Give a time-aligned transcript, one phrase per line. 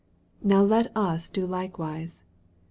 [0.41, 2.23] Now let us do likewise.